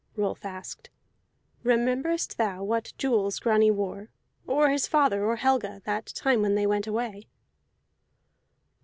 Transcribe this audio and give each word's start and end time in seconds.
Rolf 0.15 0.45
asked, 0.45 0.89
"Rememberest 1.61 2.39
thou 2.39 2.63
what 2.63 2.91
jewels 2.97 3.37
Grani 3.37 3.69
wore, 3.69 4.09
or 4.47 4.71
his 4.71 4.87
father, 4.87 5.23
or 5.23 5.35
Helga, 5.35 5.83
that 5.85 6.07
time 6.07 6.41
when 6.41 6.55
they 6.55 6.65
went 6.65 6.87
away?" 6.87 7.27